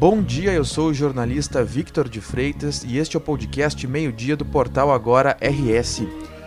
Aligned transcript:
Bom 0.00 0.22
dia, 0.22 0.50
eu 0.50 0.64
sou 0.64 0.88
o 0.88 0.94
jornalista 0.94 1.62
Victor 1.62 2.08
de 2.08 2.22
Freitas 2.22 2.82
e 2.84 2.96
este 2.96 3.16
é 3.16 3.18
o 3.18 3.20
podcast 3.20 3.86
Meio-Dia 3.86 4.34
do 4.34 4.46
portal 4.46 4.90
Agora 4.90 5.36
RS. 5.42 6.04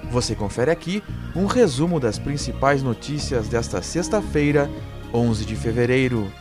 Você 0.10 0.34
confere 0.34 0.72
aqui 0.72 1.04
um 1.36 1.46
resumo 1.46 2.00
das 2.00 2.18
principais 2.18 2.82
notícias 2.82 3.48
desta 3.48 3.80
sexta-feira, 3.84 4.68
11 5.14 5.46
de 5.46 5.56
fevereiro. 5.56 6.34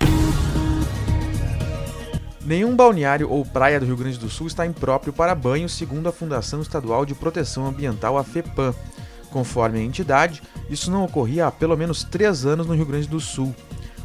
Nenhum 2.46 2.74
balneário 2.74 3.28
ou 3.28 3.44
praia 3.44 3.78
do 3.78 3.84
Rio 3.84 3.98
Grande 3.98 4.18
do 4.18 4.30
Sul 4.30 4.46
está 4.46 4.64
impróprio 4.64 5.12
para 5.12 5.34
banho, 5.34 5.68
segundo 5.68 6.08
a 6.08 6.12
Fundação 6.12 6.62
Estadual 6.62 7.04
de 7.04 7.14
Proteção 7.14 7.66
Ambiental, 7.66 8.16
a 8.16 8.24
FEPAM. 8.24 8.74
Conforme 9.30 9.80
a 9.80 9.82
entidade, 9.82 10.42
isso 10.70 10.90
não 10.90 11.04
ocorria 11.04 11.46
há 11.46 11.50
pelo 11.50 11.76
menos 11.76 12.04
três 12.04 12.46
anos 12.46 12.66
no 12.66 12.74
Rio 12.74 12.86
Grande 12.86 13.06
do 13.06 13.20
Sul. 13.20 13.54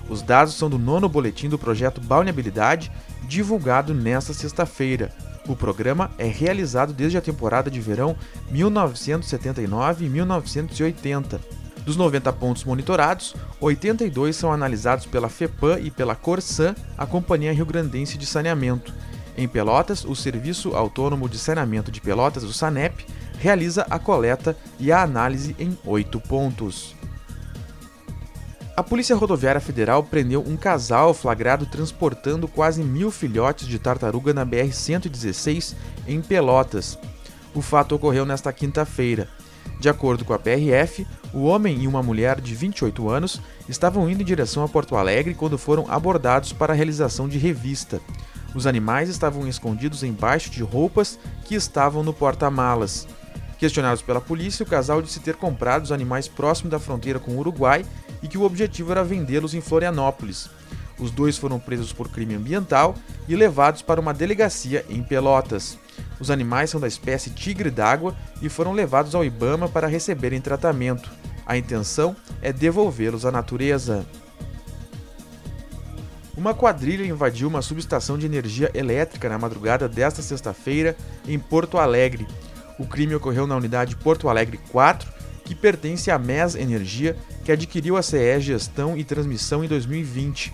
Os 0.09 0.21
dados 0.21 0.53
são 0.53 0.69
do 0.69 0.79
nono 0.79 1.09
boletim 1.09 1.49
do 1.49 1.57
projeto 1.57 1.99
Balneabilidade, 2.01 2.91
divulgado 3.23 3.93
nesta 3.93 4.33
sexta-feira. 4.33 5.11
O 5.47 5.55
programa 5.55 6.11
é 6.17 6.25
realizado 6.25 6.93
desde 6.93 7.17
a 7.17 7.21
temporada 7.21 7.71
de 7.71 7.79
verão 7.79 8.15
1979 8.51 10.05
e 10.05 10.09
1980. 10.09 11.39
Dos 11.85 11.95
90 11.95 12.33
pontos 12.33 12.65
monitorados, 12.65 13.33
82 13.61 14.35
são 14.35 14.51
analisados 14.51 15.05
pela 15.05 15.29
FEPAM 15.29 15.79
e 15.79 15.89
pela 15.89 16.15
Corsan, 16.15 16.75
a 16.97 17.05
Companhia 17.05 17.53
Rio 17.53 17.65
Grandense 17.65 18.17
de 18.17 18.25
Saneamento. 18.25 18.93
Em 19.37 19.47
Pelotas, 19.47 20.03
o 20.03 20.13
Serviço 20.13 20.75
Autônomo 20.75 21.29
de 21.29 21.37
Saneamento 21.37 21.89
de 21.89 22.01
Pelotas, 22.01 22.43
o 22.43 22.51
SANEP, 22.51 23.05
realiza 23.39 23.85
a 23.89 23.97
coleta 23.97 24.57
e 24.77 24.91
a 24.91 25.01
análise 25.01 25.55
em 25.57 25.77
oito 25.85 26.19
pontos. 26.19 26.96
A 28.77 28.83
Polícia 28.83 29.15
Rodoviária 29.15 29.59
Federal 29.59 30.03
prendeu 30.03 30.39
um 30.47 30.55
casal 30.55 31.11
flagrado 31.11 31.65
transportando 31.65 32.47
quase 32.47 32.83
mil 32.83 33.09
filhotes 33.09 33.67
de 33.67 33.79
tartaruga 33.79 34.35
na 34.35 34.45
BR-116 34.45 35.73
em 36.07 36.21
Pelotas. 36.21 36.95
O 37.55 37.61
fato 37.63 37.95
ocorreu 37.95 38.23
nesta 38.23 38.53
quinta-feira. 38.53 39.27
De 39.79 39.89
acordo 39.89 40.23
com 40.23 40.31
a 40.31 40.37
PRF, 40.37 41.07
o 41.33 41.45
homem 41.45 41.81
e 41.81 41.87
uma 41.87 42.03
mulher 42.03 42.39
de 42.39 42.53
28 42.53 43.09
anos 43.09 43.41
estavam 43.67 44.07
indo 44.07 44.21
em 44.21 44.25
direção 44.25 44.63
a 44.63 44.69
Porto 44.69 44.95
Alegre 44.95 45.33
quando 45.33 45.57
foram 45.57 45.89
abordados 45.89 46.53
para 46.53 46.71
a 46.71 46.75
realização 46.75 47.27
de 47.27 47.39
revista. 47.39 47.99
Os 48.53 48.67
animais 48.67 49.09
estavam 49.09 49.47
escondidos 49.47 50.03
embaixo 50.03 50.51
de 50.51 50.61
roupas 50.61 51.17
que 51.45 51.55
estavam 51.55 52.03
no 52.03 52.13
porta-malas. 52.13 53.07
Questionados 53.57 54.03
pela 54.03 54.21
polícia, 54.21 54.61
o 54.61 54.69
casal 54.69 55.01
disse 55.01 55.19
ter 55.19 55.35
comprado 55.35 55.83
os 55.83 55.91
animais 55.91 56.27
próximo 56.27 56.69
da 56.69 56.77
fronteira 56.77 57.17
com 57.17 57.31
o 57.31 57.39
Uruguai 57.39 57.83
e 58.27 58.29
que 58.29 58.37
o 58.37 58.43
objetivo 58.43 58.91
era 58.91 59.05
vendê-los 59.05 59.53
em 59.53 59.61
Florianópolis. 59.61 60.49
Os 60.99 61.11
dois 61.11 61.37
foram 61.37 61.59
presos 61.59 61.93
por 61.93 62.09
crime 62.09 62.35
ambiental 62.35 62.93
e 63.25 63.35
levados 63.37 63.81
para 63.81 64.01
uma 64.01 64.13
delegacia 64.13 64.85
em 64.89 65.01
Pelotas. 65.01 65.77
Os 66.19 66.29
animais 66.29 66.69
são 66.69 66.79
da 66.79 66.87
espécie 66.87 67.29
tigre 67.29 67.71
d'água 67.71 68.13
e 68.41 68.49
foram 68.49 68.73
levados 68.73 69.15
ao 69.15 69.23
Ibama 69.23 69.69
para 69.69 69.87
receberem 69.87 70.41
tratamento. 70.41 71.09
A 71.45 71.55
intenção 71.55 72.15
é 72.41 72.51
devolvê-los 72.51 73.25
à 73.25 73.31
natureza. 73.31 74.05
Uma 76.35 76.53
quadrilha 76.53 77.05
invadiu 77.05 77.47
uma 77.47 77.61
subestação 77.61 78.17
de 78.17 78.25
energia 78.25 78.69
elétrica 78.73 79.29
na 79.29 79.39
madrugada 79.39 79.87
desta 79.87 80.21
sexta-feira 80.21 80.97
em 81.25 81.39
Porto 81.39 81.77
Alegre. 81.77 82.27
O 82.77 82.85
crime 82.85 83.15
ocorreu 83.15 83.47
na 83.47 83.55
unidade 83.55 83.95
Porto 83.95 84.27
Alegre 84.27 84.59
4 84.69 85.16
que 85.47 85.55
pertence 85.55 86.11
à 86.11 86.19
MES 86.19 86.55
Energia, 86.55 87.15
que 87.45 87.53
adquiriu 87.53 87.95
a 87.95 88.03
CE 88.03 88.41
Gestão 88.41 88.97
e 88.97 89.03
Transmissão 89.05 89.63
em 89.63 89.67
2020. 89.69 90.53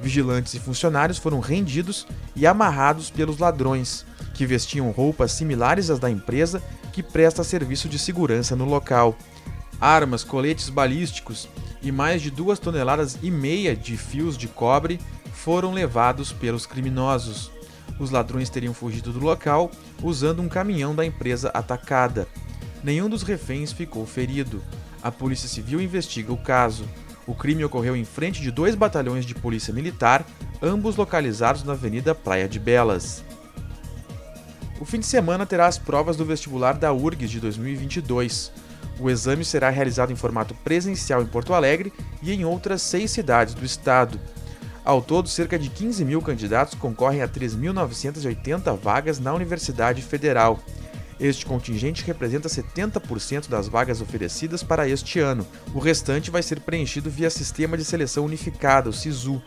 Vigilantes 0.00 0.52
e 0.54 0.58
funcionários 0.58 1.16
foram 1.16 1.38
rendidos 1.38 2.08
e 2.34 2.44
amarrados 2.44 3.08
pelos 3.08 3.38
ladrões, 3.38 4.04
que 4.34 4.44
vestiam 4.44 4.90
roupas 4.90 5.30
similares 5.30 5.90
às 5.90 6.00
da 6.00 6.10
empresa 6.10 6.60
que 6.92 7.04
presta 7.04 7.44
serviço 7.44 7.88
de 7.88 8.00
segurança 8.00 8.56
no 8.56 8.64
local. 8.64 9.16
Armas, 9.80 10.24
coletes 10.24 10.70
balísticos 10.70 11.48
e 11.80 11.92
mais 11.92 12.20
de 12.20 12.28
duas 12.28 12.58
toneladas 12.58 13.16
e 13.22 13.30
meia 13.30 13.76
de 13.76 13.96
fios 13.96 14.36
de 14.36 14.48
cobre 14.48 15.00
foram 15.32 15.72
levados 15.72 16.32
pelos 16.32 16.66
criminosos. 16.66 17.52
Os 18.00 18.10
ladrões 18.10 18.50
teriam 18.50 18.74
fugido 18.74 19.12
do 19.12 19.20
local 19.20 19.70
usando 20.02 20.42
um 20.42 20.48
caminhão 20.48 20.96
da 20.96 21.06
empresa 21.06 21.48
atacada. 21.54 22.26
Nenhum 22.86 23.08
dos 23.08 23.24
reféns 23.24 23.72
ficou 23.72 24.06
ferido. 24.06 24.62
A 25.02 25.10
Polícia 25.10 25.48
Civil 25.48 25.80
investiga 25.80 26.32
o 26.32 26.36
caso. 26.36 26.88
O 27.26 27.34
crime 27.34 27.64
ocorreu 27.64 27.96
em 27.96 28.04
frente 28.04 28.40
de 28.40 28.48
dois 28.48 28.76
batalhões 28.76 29.26
de 29.26 29.34
polícia 29.34 29.74
militar, 29.74 30.24
ambos 30.62 30.94
localizados 30.94 31.64
na 31.64 31.72
Avenida 31.72 32.14
Praia 32.14 32.48
de 32.48 32.60
Belas. 32.60 33.24
O 34.78 34.84
fim 34.84 35.00
de 35.00 35.06
semana 35.06 35.44
terá 35.44 35.66
as 35.66 35.78
provas 35.78 36.16
do 36.16 36.24
vestibular 36.24 36.74
da 36.74 36.92
URGS 36.92 37.28
de 37.28 37.40
2022. 37.40 38.52
O 39.00 39.10
exame 39.10 39.44
será 39.44 39.68
realizado 39.68 40.12
em 40.12 40.16
formato 40.16 40.54
presencial 40.54 41.20
em 41.20 41.26
Porto 41.26 41.54
Alegre 41.54 41.92
e 42.22 42.32
em 42.32 42.44
outras 42.44 42.82
seis 42.82 43.10
cidades 43.10 43.52
do 43.52 43.64
estado. 43.64 44.20
Ao 44.84 45.02
todo, 45.02 45.28
cerca 45.28 45.58
de 45.58 45.68
15 45.70 46.04
mil 46.04 46.22
candidatos 46.22 46.78
concorrem 46.78 47.20
a 47.20 47.26
3.980 47.26 48.78
vagas 48.78 49.18
na 49.18 49.34
Universidade 49.34 50.02
Federal. 50.02 50.62
Este 51.18 51.46
contingente 51.46 52.04
representa 52.04 52.48
70% 52.48 53.48
das 53.48 53.68
vagas 53.68 54.00
oferecidas 54.00 54.62
para 54.62 54.86
este 54.88 55.18
ano. 55.18 55.46
O 55.74 55.78
restante 55.78 56.30
vai 56.30 56.42
ser 56.42 56.60
preenchido 56.60 57.08
via 57.10 57.30
Sistema 57.30 57.76
de 57.76 57.84
Seleção 57.84 58.24
Unificada, 58.24 58.90
o 58.90 58.92
SISU. 58.92 59.42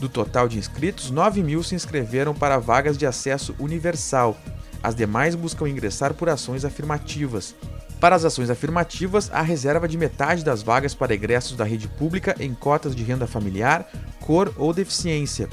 Do 0.00 0.08
total 0.08 0.48
de 0.48 0.58
inscritos, 0.58 1.10
9 1.10 1.42
mil 1.42 1.62
se 1.62 1.74
inscreveram 1.74 2.34
para 2.34 2.58
vagas 2.58 2.98
de 2.98 3.06
acesso 3.06 3.54
universal. 3.58 4.36
As 4.82 4.94
demais 4.94 5.34
buscam 5.34 5.68
ingressar 5.68 6.14
por 6.14 6.28
ações 6.28 6.64
afirmativas. 6.64 7.54
Para 8.00 8.16
as 8.16 8.24
ações 8.24 8.48
afirmativas, 8.48 9.30
há 9.30 9.42
reserva 9.42 9.86
de 9.86 9.98
metade 9.98 10.42
das 10.42 10.62
vagas 10.62 10.94
para 10.94 11.12
egressos 11.12 11.54
da 11.54 11.64
rede 11.64 11.86
pública 11.86 12.34
em 12.40 12.54
cotas 12.54 12.96
de 12.96 13.04
renda 13.04 13.26
familiar, 13.26 13.88
cor 14.20 14.52
ou 14.56 14.72
deficiência. 14.72 15.50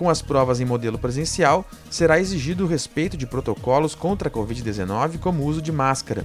Com 0.00 0.08
as 0.08 0.22
provas 0.22 0.60
em 0.60 0.64
modelo 0.64 0.98
presencial, 0.98 1.62
será 1.90 2.18
exigido 2.18 2.64
o 2.64 2.66
respeito 2.66 3.18
de 3.18 3.26
protocolos 3.26 3.94
contra 3.94 4.30
a 4.30 4.32
Covid-19, 4.32 5.18
como 5.18 5.42
o 5.42 5.46
uso 5.46 5.60
de 5.60 5.70
máscara. 5.70 6.24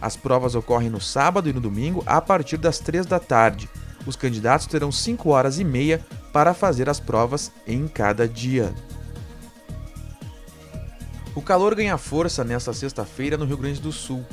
As 0.00 0.16
provas 0.16 0.54
ocorrem 0.54 0.88
no 0.88 1.00
sábado 1.00 1.48
e 1.48 1.52
no 1.52 1.60
domingo 1.60 2.00
a 2.06 2.20
partir 2.20 2.58
das 2.58 2.78
3 2.78 3.04
da 3.06 3.18
tarde. 3.18 3.68
Os 4.06 4.14
candidatos 4.14 4.68
terão 4.68 4.92
5 4.92 5.30
horas 5.30 5.58
e 5.58 5.64
meia 5.64 6.00
para 6.32 6.54
fazer 6.54 6.88
as 6.88 7.00
provas 7.00 7.50
em 7.66 7.88
cada 7.88 8.28
dia. 8.28 8.72
O 11.34 11.42
calor 11.42 11.74
ganha 11.74 11.98
força 11.98 12.44
nesta 12.44 12.72
sexta-feira 12.72 13.36
no 13.36 13.46
Rio 13.46 13.56
Grande 13.56 13.80
do 13.80 13.90
Sul. 13.90 14.24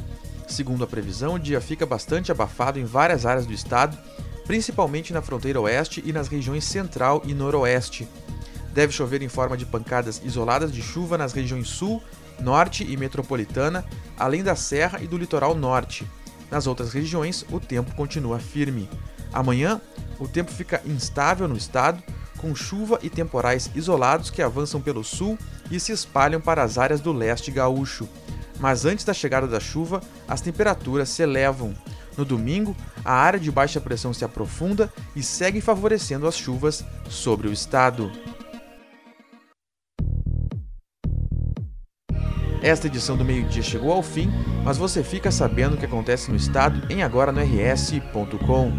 Segundo 0.47 0.84
a 0.84 0.88
previsão, 0.88 1.34
o 1.34 1.40
dia 1.40 1.59
fica 1.59 1.88
bastante 1.88 2.31
abafado 2.31 2.78
em 2.78 2.85
várias 2.85 3.25
áreas 3.25 3.47
do 3.47 3.53
estado, 3.53 3.97
principalmente 4.46 5.12
na 5.12 5.23
fronteira 5.23 5.59
oeste 5.59 6.03
e 6.06 6.13
nas 6.13 6.28
regiões 6.28 6.66
central 6.66 7.23
e 7.25 7.34
noroeste. 7.34 8.07
Deve 8.75 8.91
chover 8.91 9.22
em 9.22 9.30
forma 9.30 9.56
de 9.56 9.66
pancadas 9.66 10.22
isoladas 10.22 10.69
de 10.69 10.81
chuva 10.81 11.18
nas 11.18 11.31
regiões 11.31 11.69
sul, 11.69 12.03
norte 12.41 12.84
e 12.84 12.97
metropolitana, 12.97 13.86
além 14.19 14.44
da 14.44 14.53
serra 14.53 15.00
e 15.02 15.08
do 15.08 15.18
litoral 15.18 15.56
norte. 15.56 16.06
Nas 16.52 16.68
outras 16.68 16.91
regiões, 16.91 17.46
o 17.50 17.58
tempo 17.58 17.96
continua 17.96 18.38
firme. 18.38 18.90
Amanhã, 19.31 19.80
o 20.19 20.28
tempo 20.28 20.52
fica 20.52 20.81
instável 20.85 21.47
no 21.47 21.56
estado, 21.56 22.03
com 22.38 22.53
chuva 22.53 23.00
e 23.02 23.09
temporais 23.09 23.72
isolados 23.74 24.30
que 24.30 24.41
avançam 24.41 24.81
pelo 24.81 25.06
sul 25.06 25.40
e 25.72 25.80
se 25.80 25.94
espalham 25.94 26.41
para 26.41 26.62
as 26.62 26.78
áreas 26.78 27.00
do 27.00 27.14
leste 27.14 27.52
gaúcho. 27.52 28.09
Mas 28.59 28.84
antes 28.84 29.06
da 29.06 29.14
chegada 29.14 29.47
da 29.47 29.59
chuva, 29.62 30.02
as 30.28 30.41
temperaturas 30.41 31.08
se 31.08 31.24
elevam. 31.24 31.74
No 32.18 32.25
domingo, 32.25 32.75
a 33.06 33.14
área 33.14 33.40
de 33.40 33.50
baixa 33.50 33.80
pressão 33.80 34.14
se 34.14 34.25
aprofunda 34.25 34.91
e 35.16 35.23
segue 35.23 35.61
favorecendo 35.61 36.28
as 36.28 36.35
chuvas 36.35 36.84
sobre 37.09 37.47
o 37.47 37.53
estado. 37.53 38.11
Esta 42.66 42.88
edição 42.88 43.16
do 43.16 43.23
meio-dia 43.23 43.62
chegou 43.62 43.91
ao 43.94 44.02
fim, 44.02 44.28
mas 44.64 44.76
você 44.76 45.03
fica 45.03 45.29
sabendo 45.29 45.76
o 45.76 45.78
que 45.78 45.85
acontece 45.85 46.32
no 46.32 46.35
estado 46.35 46.82
em 46.91 47.03
agora 47.03 47.32
no 47.32 47.40
rs.com. 47.40 48.72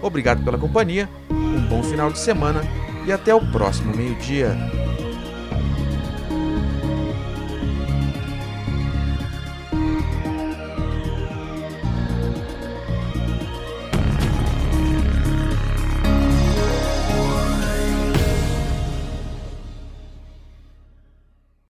Obrigado 0.00 0.42
pela 0.42 0.56
companhia, 0.56 1.10
um 1.30 1.60
bom 1.68 1.82
final 1.82 2.10
de 2.10 2.18
semana 2.18 2.62
e 3.06 3.12
até 3.12 3.34
o 3.34 3.52
próximo 3.52 3.94
meio-dia. 3.94 4.56